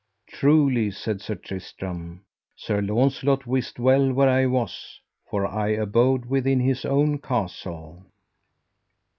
Truly, 0.25 0.89
said 0.89 1.21
Sir 1.21 1.35
Tristram, 1.35 2.25
Sir 2.55 2.81
Launcelot 2.81 3.45
wist 3.45 3.77
well 3.77 4.11
where 4.11 4.29
I 4.29 4.47
was, 4.47 4.99
for 5.29 5.45
I 5.45 5.67
abode 5.67 6.25
within 6.25 6.59
his 6.59 6.85
own 6.85 7.19
castle. 7.19 8.07